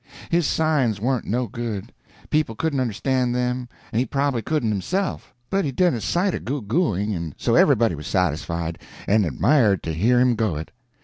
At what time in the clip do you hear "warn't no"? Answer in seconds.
0.99-1.45